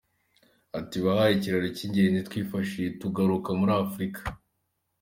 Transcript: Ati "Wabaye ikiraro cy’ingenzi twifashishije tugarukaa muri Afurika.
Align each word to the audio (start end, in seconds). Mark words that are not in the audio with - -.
Ati 0.79 0.97
"Wabaye 1.05 1.31
ikiraro 1.35 1.67
cy’ingenzi 1.77 2.25
twifashishije 2.27 2.89
tugarukaa 3.01 3.57
muri 3.59 3.73
Afurika. 3.83 4.21